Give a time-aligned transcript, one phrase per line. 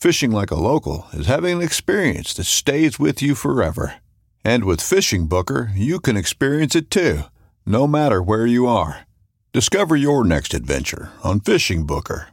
[0.00, 3.96] Fishing like a local is having an experience that stays with you forever.
[4.44, 7.22] And with FishingBooker, you can experience it too,
[7.66, 9.08] no matter where you are.
[9.52, 12.26] Discover your next adventure on FishingBooker.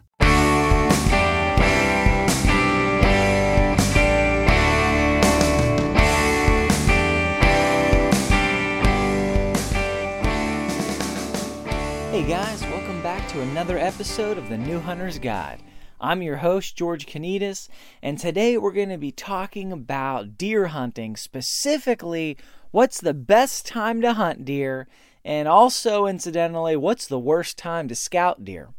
[12.11, 15.63] Hey guys, welcome back to another episode of the New Hunter's Guide.
[15.99, 17.69] I'm your host, George Kanitas,
[18.03, 22.37] and today we're going to be talking about deer hunting, specifically
[22.71, 24.87] what's the best time to hunt deer,
[25.23, 28.69] and also, incidentally, what's the worst time to scout deer.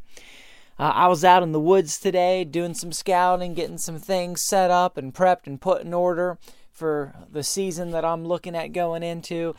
[0.78, 4.70] Uh, I was out in the woods today doing some scouting, getting some things set
[4.70, 6.38] up and prepped and put in order
[6.70, 9.54] for the season that I'm looking at going into,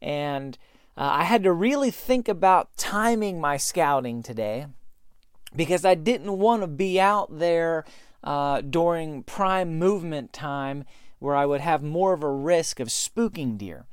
[0.00, 0.56] and
[0.96, 4.68] uh, I had to really think about timing my scouting today
[5.56, 7.84] because I didn't want to be out there
[8.22, 10.84] uh, during prime movement time
[11.18, 13.86] where I would have more of a risk of spooking deer.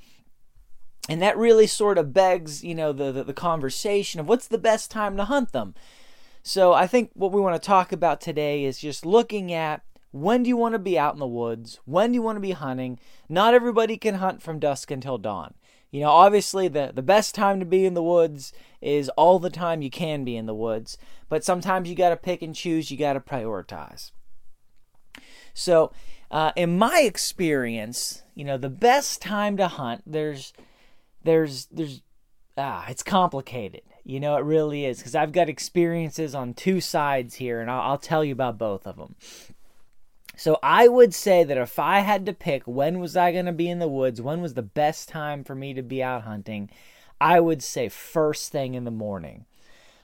[1.10, 4.58] And that really sort of begs, you know, the, the, the conversation of what's the
[4.58, 5.74] best time to hunt them.
[6.44, 10.44] So I think what we want to talk about today is just looking at when
[10.44, 11.80] do you want to be out in the woods?
[11.86, 13.00] When do you want to be hunting?
[13.30, 15.54] Not everybody can hunt from dusk until dawn.
[15.90, 19.50] You know, obviously, the, the best time to be in the woods is all the
[19.50, 20.98] time you can be in the woods,
[21.30, 24.12] but sometimes you got to pick and choose, you got to prioritize.
[25.54, 25.92] So,
[26.30, 30.54] uh, in my experience, you know, the best time to hunt, there's,
[31.24, 32.02] there's, there's,
[32.58, 33.82] ah, it's complicated.
[34.04, 37.82] You know, it really is because I've got experiences on two sides here, and I'll,
[37.82, 39.16] I'll tell you about both of them.
[40.38, 43.52] So I would say that if I had to pick when was I going to
[43.52, 46.70] be in the woods, when was the best time for me to be out hunting,
[47.22, 49.46] I would say first thing in the morning.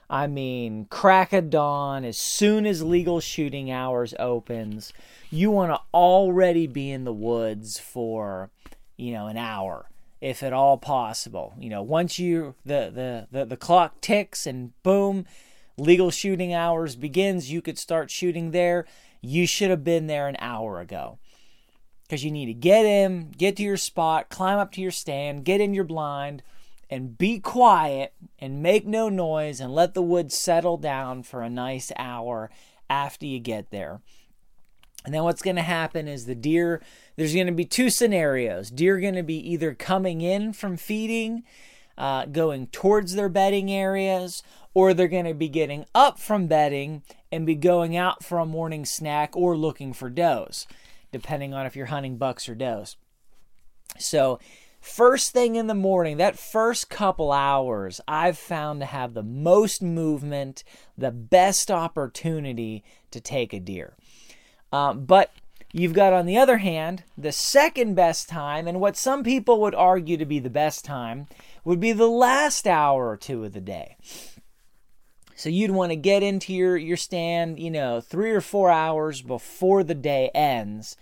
[0.08, 4.94] I mean, crack of dawn, as soon as legal shooting hours opens,
[5.30, 8.48] you want to already be in the woods for,
[8.96, 9.90] you know, an hour,
[10.22, 11.52] if at all possible.
[11.58, 15.26] You know, once you the the the, the clock ticks and boom,
[15.76, 18.86] legal shooting hours begins, you could start shooting there
[19.20, 21.18] you should have been there an hour ago.
[22.04, 25.44] Because you need to get in, get to your spot, climb up to your stand,
[25.44, 26.42] get in your blind,
[26.90, 31.50] and be quiet and make no noise and let the woods settle down for a
[31.50, 32.50] nice hour
[32.88, 34.00] after you get there.
[35.04, 36.82] And then what's going to happen is the deer,
[37.16, 38.70] there's going to be two scenarios.
[38.70, 41.44] Deer going to be either coming in from feeding,
[41.96, 44.42] uh, going towards their bedding areas,
[44.74, 48.46] or they're going to be getting up from bedding and be going out for a
[48.46, 50.66] morning snack or looking for does,
[51.12, 52.96] depending on if you're hunting bucks or does.
[53.98, 54.38] So,
[54.88, 59.82] first thing in the morning, that first couple hours, I've found to have the most
[59.82, 60.64] movement,
[60.96, 63.94] the best opportunity to take a deer.
[64.72, 65.32] Um, but
[65.72, 69.74] you've got, on the other hand, the second best time, and what some people would
[69.74, 71.26] argue to be the best time,
[71.64, 73.96] would be the last hour or two of the day.
[75.36, 79.22] So you'd want to get into your, your stand, you know, three or four hours
[79.22, 80.96] before the day ends.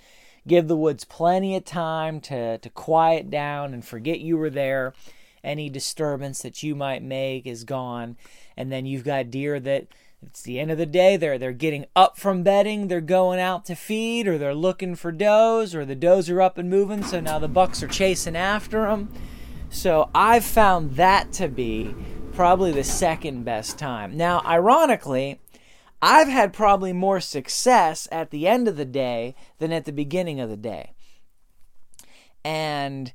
[0.46, 4.94] Give the woods plenty of time to, to quiet down and forget you were there.
[5.42, 8.16] Any disturbance that you might make is gone.
[8.56, 9.86] And then you've got deer that
[10.22, 11.16] it's the end of the day.
[11.16, 12.88] They're they're getting up from bedding.
[12.88, 16.58] They're going out to feed, or they're looking for does, or the does are up
[16.58, 17.02] and moving.
[17.04, 19.12] So now the bucks are chasing after them.
[19.68, 21.94] So I've found that to be
[22.32, 24.16] probably the second best time.
[24.16, 25.40] Now, ironically,
[26.06, 30.38] I've had probably more success at the end of the day than at the beginning
[30.38, 30.92] of the day.
[32.44, 33.12] And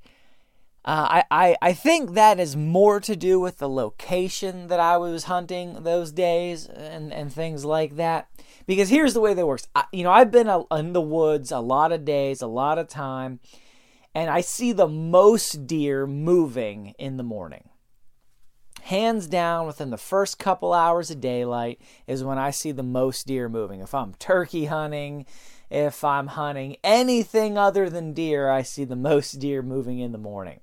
[0.83, 4.97] uh, I, I, I think that is more to do with the location that I
[4.97, 8.27] was hunting those days and, and things like that.
[8.67, 9.69] Because here's the way that works.
[9.73, 12.89] I, you know, I've been in the woods a lot of days, a lot of
[12.89, 13.39] time,
[14.13, 17.69] and I see the most deer moving in the morning.
[18.81, 23.27] Hands down, within the first couple hours of daylight is when I see the most
[23.27, 23.79] deer moving.
[23.79, 25.25] If I'm turkey hunting,
[25.69, 30.17] if I'm hunting anything other than deer, I see the most deer moving in the
[30.17, 30.59] morning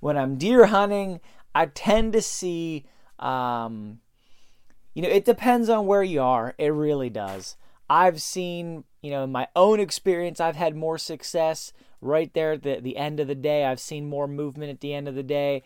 [0.00, 1.20] when I'm deer hunting,
[1.54, 2.84] I tend to see,
[3.18, 4.00] um,
[4.94, 6.54] you know, it depends on where you are.
[6.58, 7.56] It really does.
[7.88, 12.62] I've seen, you know, in my own experience, I've had more success right there at
[12.62, 13.64] the, the end of the day.
[13.64, 15.62] I've seen more movement at the end of the day,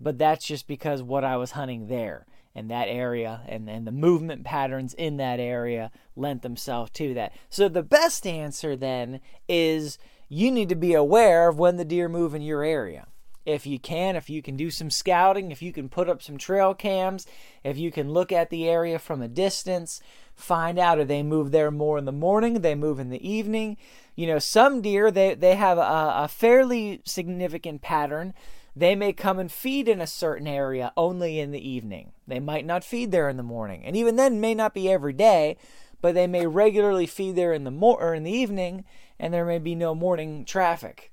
[0.00, 3.92] but that's just because what I was hunting there and that area and, and the
[3.92, 7.32] movement patterns in that area lent themselves to that.
[7.48, 9.98] So the best answer then is
[10.28, 13.06] you need to be aware of when the deer move in your area
[13.46, 16.38] if you can, if you can do some scouting, if you can put up some
[16.38, 17.26] trail cams,
[17.62, 20.00] if you can look at the area from a distance,
[20.34, 23.76] find out if they move there more in the morning, they move in the evening.
[24.16, 28.32] You know, some deer they they have a, a fairly significant pattern.
[28.76, 32.12] They may come and feed in a certain area only in the evening.
[32.26, 35.12] They might not feed there in the morning, and even then may not be every
[35.12, 35.56] day,
[36.00, 38.84] but they may regularly feed there in the mo- or in the evening,
[39.18, 41.12] and there may be no morning traffic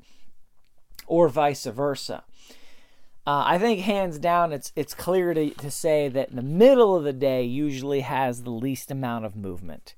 [1.06, 2.24] or vice versa.
[3.28, 7.04] Uh, I think hands down, it's it's clear to, to say that the middle of
[7.04, 9.94] the day usually has the least amount of movement.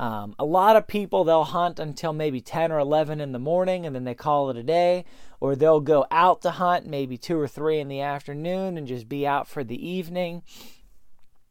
[0.00, 3.84] Um, a lot of people they'll hunt until maybe 10 or 11 in the morning
[3.84, 5.04] and then they call it a day,
[5.40, 9.10] or they'll go out to hunt maybe two or three in the afternoon and just
[9.10, 10.42] be out for the evening.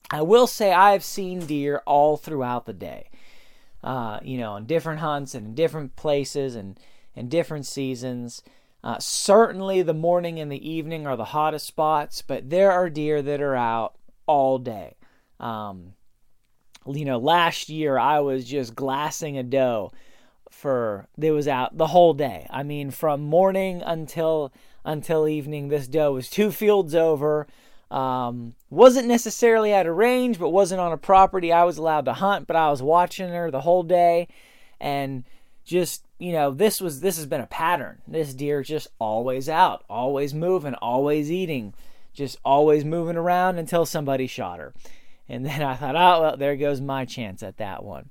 [0.09, 3.11] I will say I've seen deer all throughout the day,
[3.83, 6.79] uh, you know, in different hunts and in different places and
[7.13, 8.41] in different seasons.
[8.83, 13.21] Uh, certainly, the morning and the evening are the hottest spots, but there are deer
[13.21, 13.93] that are out
[14.25, 14.95] all day.
[15.39, 15.93] Um,
[16.87, 19.91] you know, last year I was just glassing a doe
[20.49, 22.47] for it was out the whole day.
[22.49, 24.51] I mean, from morning until
[24.83, 27.47] until evening, this doe was two fields over.
[27.91, 32.13] Um, wasn't necessarily at a range, but wasn't on a property I was allowed to
[32.13, 32.47] hunt.
[32.47, 34.27] But I was watching her the whole day,
[34.79, 35.23] and
[35.69, 39.83] just you know this was this has been a pattern this deer just always out
[39.87, 41.73] always moving always eating
[42.11, 44.73] just always moving around until somebody shot her
[45.29, 48.09] and then i thought oh well there goes my chance at that one.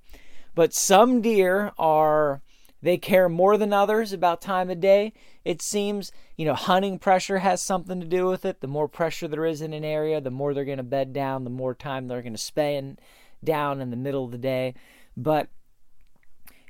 [0.54, 2.42] But some deer are
[2.82, 5.12] they care more than others about time of day.
[5.44, 8.60] It seems you know hunting pressure has something to do with it.
[8.60, 11.44] The more pressure there is in an area the more they're going to bed down
[11.44, 13.00] the more time they're going to spend
[13.44, 14.74] down in the middle of the day.
[15.16, 15.48] But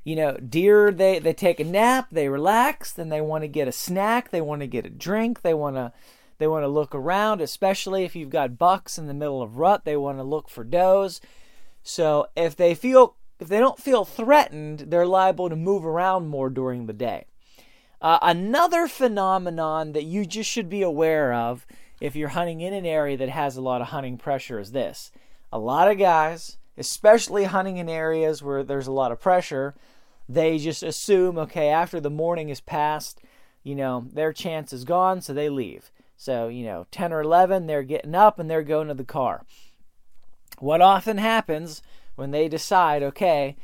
[0.03, 3.67] you know, deer they they take a nap, they relax, then they want to get
[3.67, 5.91] a snack, they want to get a drink, they want to
[6.39, 9.85] they want to look around, especially if you've got bucks in the middle of rut,
[9.85, 11.21] they want to look for does.
[11.83, 16.49] So if they feel if they don't feel threatened, they're liable to move around more
[16.49, 17.25] during the day.
[18.01, 21.67] Uh, another phenomenon that you just should be aware of
[22.01, 25.11] if you're hunting in an area that has a lot of hunting pressure is this.
[25.53, 29.75] A lot of guys especially hunting in areas where there's a lot of pressure,
[30.29, 33.21] they just assume, okay, after the morning is past,
[33.63, 35.91] you know, their chance is gone, so they leave.
[36.21, 39.45] So, you know, 10 or 11, they're getting up and they're going to the car.
[40.57, 41.81] What often happens
[42.15, 43.55] when they decide, okay,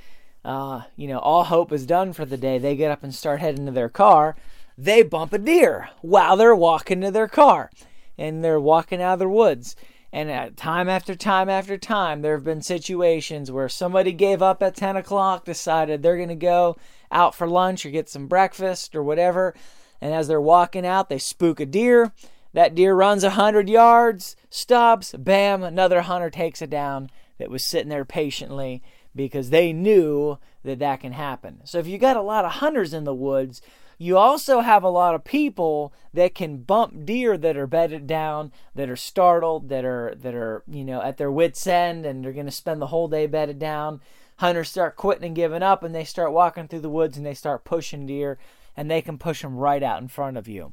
[0.46, 3.42] uh, you know, all hope is done for the day, they get up and start
[3.42, 4.38] heading to their car,
[4.78, 7.72] they bump a deer while they're walking to their car
[8.18, 9.76] and they're walking out of the woods.
[10.14, 14.78] And time after time after time, there have been situations where somebody gave up at
[14.78, 16.78] 10 o'clock, decided they're going to go
[17.12, 19.54] out for lunch or get some breakfast or whatever.
[20.00, 22.14] And as they're walking out, they spook a deer.
[22.56, 27.66] That deer runs a 100 yards, stops, bam, another hunter takes it down that was
[27.66, 28.82] sitting there patiently
[29.14, 31.60] because they knew that that can happen.
[31.66, 33.62] So if you got a lot of hunters in the woods,
[33.98, 38.54] you also have a lot of people that can bump deer that are bedded down,
[38.74, 42.32] that are startled, that are that are you know at their wits end, and they're
[42.32, 44.00] going to spend the whole day bedded down.
[44.38, 47.34] Hunters start quitting and giving up, and they start walking through the woods and they
[47.34, 48.38] start pushing deer,
[48.78, 50.72] and they can push them right out in front of you.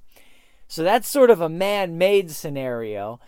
[0.72, 3.20] So that's sort of a man-made scenario,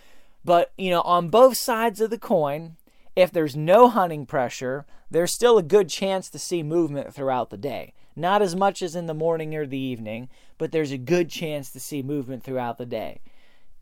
[0.46, 2.76] but you know on both sides of the coin,
[3.16, 7.56] If there's no hunting pressure, there's still a good chance to see movement throughout the
[7.56, 7.92] day.
[8.16, 11.70] Not as much as in the morning or the evening, but there's a good chance
[11.70, 13.20] to see movement throughout the day.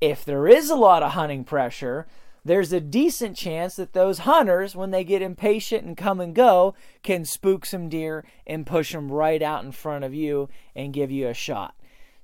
[0.00, 2.06] If there is a lot of hunting pressure,
[2.44, 6.74] there's a decent chance that those hunters, when they get impatient and come and go,
[7.02, 11.10] can spook some deer and push them right out in front of you and give
[11.10, 11.74] you a shot.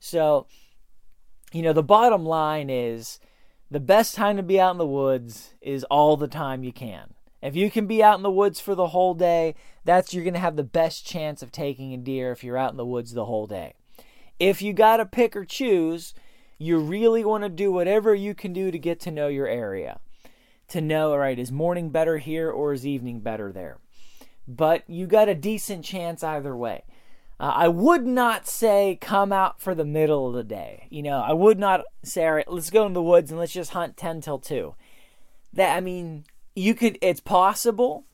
[0.00, 0.46] So,
[1.52, 3.20] you know, the bottom line is
[3.70, 7.14] the best time to be out in the woods is all the time you can.
[7.40, 10.34] If you can be out in the woods for the whole day, that's you're going
[10.34, 13.12] to have the best chance of taking a deer if you're out in the woods
[13.12, 13.74] the whole day.
[14.40, 16.14] If you got to pick or choose,
[16.58, 20.00] you really want to do whatever you can do to get to know your area.
[20.68, 23.78] To know, all right, is morning better here or is evening better there?
[24.46, 26.84] But you got a decent chance either way.
[27.40, 30.86] Uh, I would not say come out for the middle of the day.
[30.90, 33.52] You know, I would not say, all right, let's go in the woods and let's
[33.52, 34.74] just hunt 10 till 2.
[35.52, 36.24] That, I mean,
[36.56, 38.04] you could, it's possible.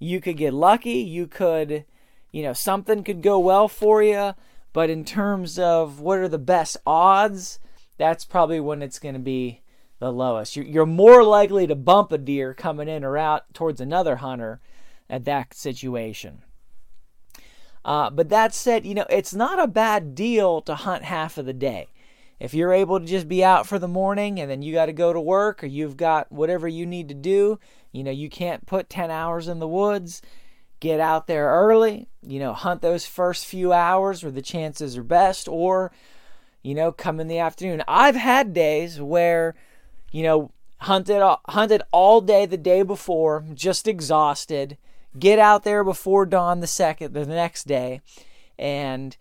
[0.00, 0.98] You could get lucky.
[0.98, 1.84] You could,
[2.32, 4.34] you know, something could go well for you.
[4.72, 7.60] But in terms of what are the best odds,
[7.96, 9.62] that's probably when it's going to be
[10.00, 10.56] the lowest.
[10.56, 14.60] You're more likely to bump a deer coming in or out towards another hunter
[15.08, 16.42] at that situation.
[17.84, 21.46] Uh, but that said, you know, it's not a bad deal to hunt half of
[21.46, 21.88] the day.
[22.40, 24.92] If you're able to just be out for the morning and then you got to
[24.92, 27.58] go to work or you've got whatever you need to do,
[27.92, 30.20] you know, you can't put 10 hours in the woods,
[30.80, 35.04] get out there early, you know, hunt those first few hours where the chances are
[35.04, 35.92] best, or,
[36.62, 37.84] you know, come in the afternoon.
[37.86, 39.54] I've had days where,
[40.10, 44.76] you know, hunted hunted all day the day before, just exhausted
[45.18, 48.00] get out there before dawn the second the next day.
[48.58, 49.16] And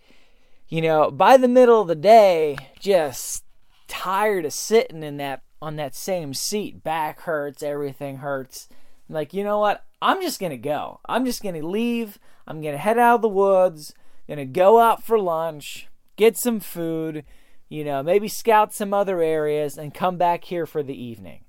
[0.70, 3.44] you know by the middle of the day just
[3.88, 6.84] tired of sitting in that on that same seat.
[6.84, 8.68] Back hurts everything hurts.
[9.10, 9.86] I'm like you know what?
[10.02, 11.00] I'm just gonna go.
[11.06, 12.20] I'm just gonna leave.
[12.48, 13.94] I'm gonna head out of the woods.
[14.28, 17.24] Gonna go out for lunch get some food
[17.70, 21.44] you know maybe scout some other areas and come back here for the evening.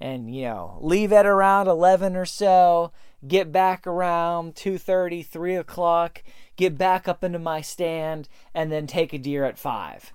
[0.00, 2.92] And you know leave at around 11 or so
[3.26, 6.22] get back around 2.30 3 o'clock
[6.56, 10.12] get back up into my stand and then take a deer at 5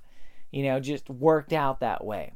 [0.51, 2.33] you know just worked out that way.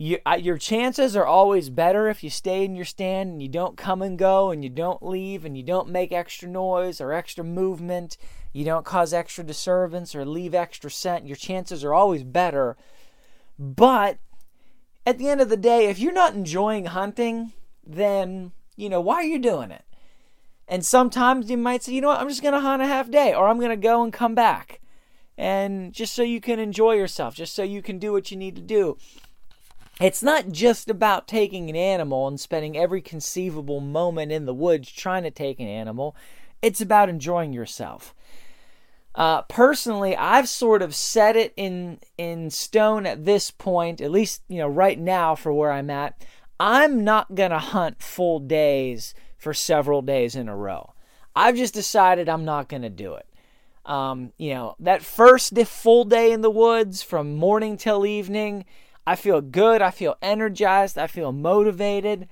[0.00, 3.76] You, your chances are always better if you stay in your stand and you don't
[3.76, 7.42] come and go and you don't leave and you don't make extra noise or extra
[7.42, 8.16] movement.
[8.52, 11.26] You don't cause extra disturbance or leave extra scent.
[11.26, 12.76] Your chances are always better.
[13.58, 14.18] But
[15.04, 17.52] at the end of the day, if you're not enjoying hunting,
[17.84, 19.84] then, you know, why are you doing it?
[20.68, 23.10] And sometimes you might say, you know what, I'm just going to hunt a half
[23.10, 24.80] day or I'm going to go and come back.
[25.36, 28.54] And just so you can enjoy yourself, just so you can do what you need
[28.56, 28.96] to do.
[30.00, 34.92] It's not just about taking an animal and spending every conceivable moment in the woods
[34.92, 36.14] trying to take an animal.
[36.62, 38.14] It's about enjoying yourself.
[39.14, 44.42] Uh, personally, I've sort of set it in in stone at this point, at least
[44.48, 46.24] you know right now for where I'm at.
[46.60, 50.94] I'm not gonna hunt full days for several days in a row.
[51.34, 53.26] I've just decided I'm not gonna do it.
[53.86, 58.64] Um, you know, that first full day in the woods from morning till evening,
[59.06, 59.80] I feel good.
[59.80, 60.98] I feel energized.
[60.98, 62.28] I feel motivated.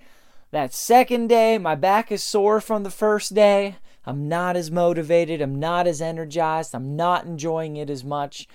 [0.50, 3.76] That second day, my back is sore from the first day.
[4.04, 5.40] I'm not as motivated.
[5.40, 6.74] I'm not as energized.
[6.74, 8.46] I'm not enjoying it as much.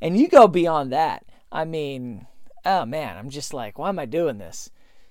[0.00, 1.24] And you go beyond that.
[1.52, 2.26] I mean,
[2.64, 4.70] oh man, I'm just like, why am I doing this?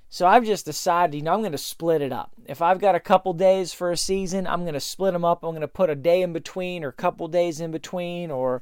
[0.10, 2.32] So I've just decided, you know, I'm going to split it up.
[2.46, 5.44] If I've got a couple days for a season, I'm going to split them up.
[5.44, 8.62] I'm going to put a day in between or a couple days in between or,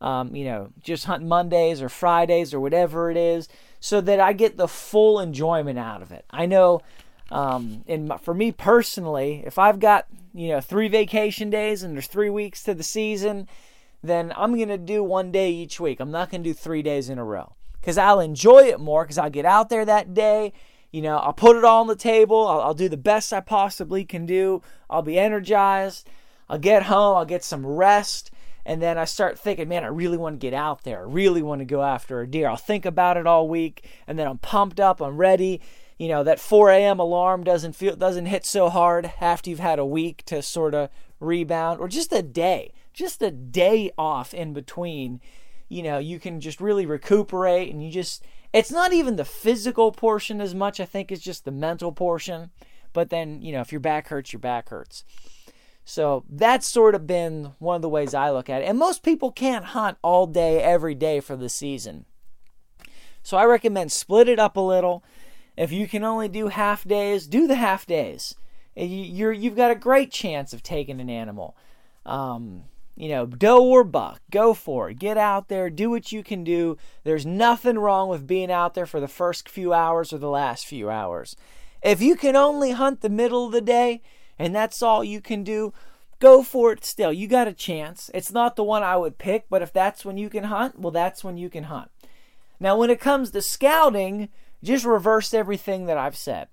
[0.00, 4.32] um, you know, just hunt Mondays or Fridays or whatever it is so that I
[4.32, 6.24] get the full enjoyment out of it.
[6.30, 6.80] I know
[7.30, 12.06] um, and for me personally, if I've got you know three vacation days and there's
[12.06, 13.48] three weeks to the season,
[14.02, 16.00] then I'm gonna do one day each week.
[16.00, 19.18] I'm not gonna do three days in a row because I'll enjoy it more because
[19.18, 20.52] I'll get out there that day.
[20.90, 22.46] You know, I'll put it all on the table.
[22.46, 24.62] I'll, I'll do the best I possibly can do.
[24.88, 26.08] I'll be energized.
[26.48, 27.16] I'll get home.
[27.16, 28.30] I'll get some rest.
[28.66, 31.00] And then I start thinking, man, I really want to get out there.
[31.00, 32.48] I really want to go after a deer.
[32.48, 33.88] I'll think about it all week.
[34.06, 35.00] And then I'm pumped up.
[35.00, 35.60] I'm ready
[36.00, 36.98] you know that 4 a.m.
[36.98, 40.88] alarm doesn't feel doesn't hit so hard after you've had a week to sort of
[41.20, 45.20] rebound or just a day, just a day off in between.
[45.68, 49.92] You know, you can just really recuperate and you just it's not even the physical
[49.92, 52.50] portion as much I think it's just the mental portion.
[52.92, 55.04] But then, you know, if your back hurts, your back hurts.
[55.84, 58.64] So that's sort of been one of the ways I look at it.
[58.66, 62.04] And most people can't hunt all day every day for the season.
[63.22, 65.04] So I recommend split it up a little
[65.56, 68.34] If you can only do half days, do the half days.
[68.74, 71.54] You're you've got a great chance of taking an animal.
[72.06, 72.64] Um,
[73.00, 74.98] you know, doe or buck, go for it.
[74.98, 76.76] Get out there, do what you can do.
[77.02, 80.66] There's nothing wrong with being out there for the first few hours or the last
[80.66, 81.34] few hours.
[81.82, 84.02] If you can only hunt the middle of the day
[84.38, 85.72] and that's all you can do,
[86.18, 87.10] go for it still.
[87.10, 88.10] You got a chance.
[88.12, 90.90] It's not the one I would pick, but if that's when you can hunt, well,
[90.90, 91.90] that's when you can hunt.
[92.60, 94.28] Now, when it comes to scouting,
[94.62, 96.48] just reverse everything that I've said,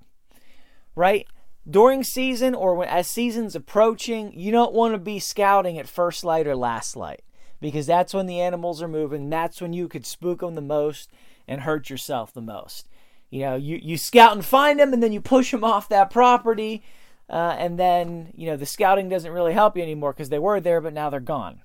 [0.95, 1.27] right?
[1.69, 6.23] During season or when, as season's approaching, you don't want to be scouting at first
[6.23, 7.23] light or last light
[7.59, 9.29] because that's when the animals are moving.
[9.29, 11.11] That's when you could spook them the most
[11.47, 12.87] and hurt yourself the most.
[13.29, 16.09] You know, you, you scout and find them and then you push them off that
[16.09, 16.83] property.
[17.29, 20.61] Uh, and then, you know, the scouting doesn't really help you anymore because they were
[20.61, 21.61] there, but now they're gone.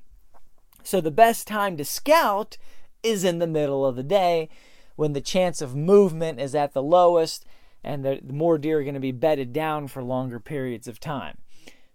[0.83, 2.59] So the best time to scout
[3.05, 4.49] is in the middle of the day
[4.97, 7.45] when the chance of movement is at the lowest
[7.85, 11.39] and the, more deer are going to be bedded down for longer periods of time.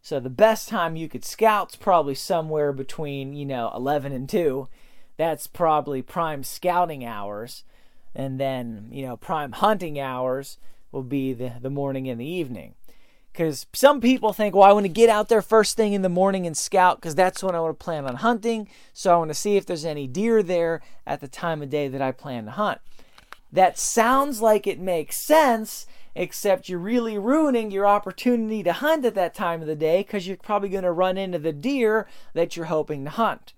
[0.01, 4.67] So the best time you could scout's probably somewhere between, you know, 11 and 2.
[5.17, 7.63] That's probably prime scouting hours.
[8.15, 10.58] And then, you know, prime hunting hours
[10.91, 12.75] will be the, the morning and the evening.
[13.32, 16.10] Because some people think, well, I want to get out there first thing in the
[16.10, 18.67] morning and scout because that's when I want to plan on hunting.
[18.94, 21.88] So I want to see if there's any deer there at the time of day
[21.88, 22.79] that I plan to hunt.
[23.51, 25.85] That sounds like it makes sense,
[26.15, 30.27] except you're really ruining your opportunity to hunt at that time of the day because
[30.27, 33.53] you're probably going to run into the deer that you're hoping to hunt.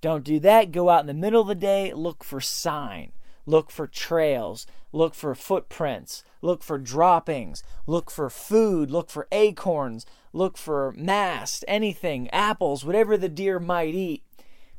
[0.00, 0.72] Don't do that.
[0.72, 3.12] Go out in the middle of the day, look for sign,
[3.46, 10.06] look for trails, look for footprints, look for droppings, look for food, look for acorns,
[10.32, 14.22] look for mast, anything, apples, whatever the deer might eat.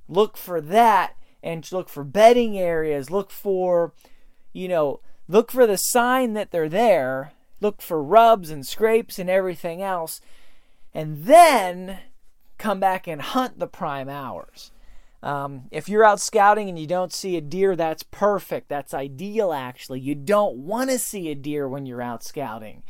[0.07, 3.93] Look for that and look for bedding areas, look for
[4.53, 9.29] you know, look for the sign that they're there, look for rubs and scrapes and
[9.29, 10.21] everything else,
[10.93, 11.99] and then
[12.57, 14.71] come back and hunt the prime hours.
[15.23, 18.69] Um, if you're out scouting and you don't see a deer, that's perfect.
[18.69, 19.99] That's ideal, actually.
[19.99, 22.83] You don't want to see a deer when you're out scouting.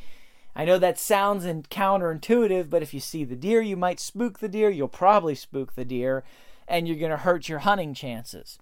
[0.56, 4.50] I know that sounds counterintuitive, but if you see the deer, you might spook the
[4.50, 4.70] deer.
[4.70, 6.24] You'll probably spook the deer,
[6.67, 8.58] and you're going to hurt your hunting chances.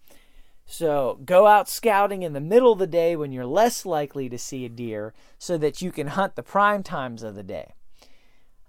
[0.65, 4.37] So go out scouting in the middle of the day when you're less likely to
[4.37, 7.73] see a deer so that you can hunt the prime times of the day.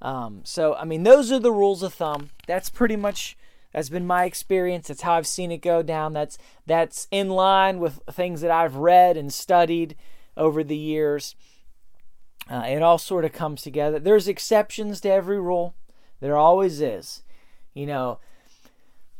[0.03, 2.31] Um, so, I mean, those are the rules of thumb.
[2.47, 3.37] That's pretty much
[3.73, 4.89] that's been my experience.
[4.89, 6.13] That's how I've seen it go down.
[6.13, 9.97] That's that's in line with things that I've read and studied
[10.37, 11.35] over the years.
[12.49, 13.99] Uh, it all sort of comes together.
[13.99, 15.75] There's exceptions to every rule.
[16.21, 17.23] There always is.
[17.75, 18.19] You know,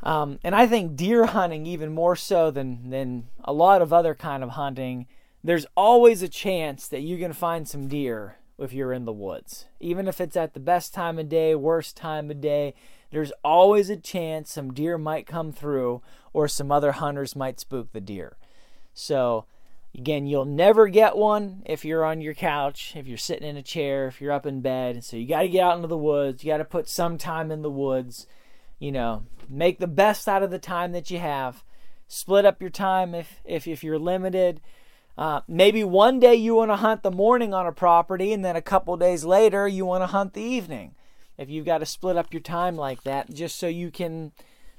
[0.03, 4.15] um, and I think deer hunting, even more so than, than a lot of other
[4.15, 5.07] kind of hunting,
[5.43, 9.67] there's always a chance that you can find some deer if you're in the woods.
[9.81, 12.75] Even if it's at the best time of day, worst time of day,
[13.11, 17.93] there's always a chance some deer might come through or some other hunters might spook
[17.93, 18.37] the deer.
[18.93, 19.45] So,
[19.95, 23.63] again, you'll never get one if you're on your couch, if you're sitting in a
[23.63, 25.05] chair, if you're up in bed.
[25.05, 26.43] So, you got to get out into the woods.
[26.43, 28.27] You got to put some time in the woods.
[28.79, 31.63] You know, make the best out of the time that you have.
[32.09, 34.61] Split up your time if if, if you're limited.
[35.19, 38.55] Uh, maybe one day you want to hunt the morning on a property, and then
[38.55, 40.95] a couple days later you want to hunt the evening.
[41.39, 44.33] If you've got to split up your time like that, just so you can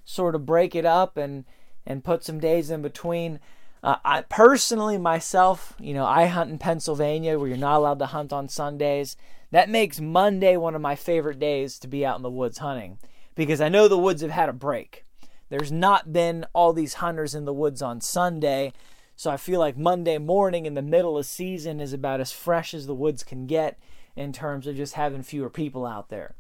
[0.05, 1.45] sort of break it up and
[1.85, 3.39] and put some days in between.
[3.83, 8.07] Uh, I personally myself, you know, I hunt in Pennsylvania where you're not allowed to
[8.07, 9.15] hunt on Sundays.
[9.51, 12.97] That makes Monday one of my favorite days to be out in the woods hunting
[13.37, 15.05] because I know the woods have had a break.
[15.49, 18.73] There's not been all these hunters in the woods on Sunday,
[19.15, 22.73] so I feel like Monday morning in the middle of season is about as fresh
[22.73, 23.79] as the woods can get
[24.15, 26.33] in terms of just having fewer people out there.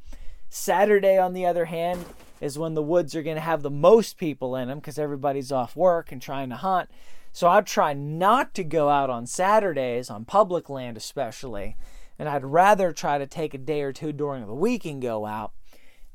[0.49, 2.03] Saturday, on the other hand,
[2.41, 5.51] is when the woods are going to have the most people in them because everybody's
[5.51, 6.89] off work and trying to hunt.
[7.31, 11.77] So I'd try not to go out on Saturdays, on public land especially,
[12.17, 15.27] and I'd rather try to take a day or two during the week and go
[15.27, 15.51] out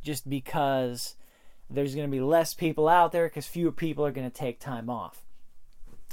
[0.02, 1.16] just because
[1.70, 4.60] there's going to be less people out there because fewer people are going to take
[4.60, 5.24] time off.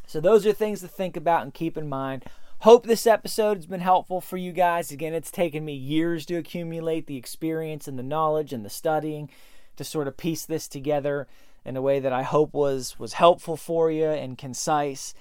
[0.08, 2.26] So, those are things to think about and keep in mind.
[2.60, 4.92] Hope this episode has been helpful for you guys.
[4.92, 9.30] Again, it's taken me years to accumulate the experience and the knowledge and the studying
[9.78, 11.28] to sort of piece this together
[11.64, 15.14] in a way that I hope was was helpful for you and concise.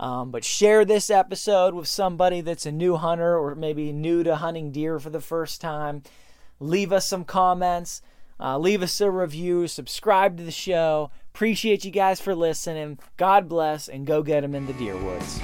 [0.00, 4.36] Um, but share this episode with somebody that's a new hunter or maybe new to
[4.36, 6.02] hunting deer for the first time
[6.60, 8.02] leave us some comments,
[8.40, 11.10] uh, leave us a review, subscribe to the show.
[11.34, 12.98] Appreciate you guys for listening.
[13.16, 15.40] God bless, and go get them in the deer woods.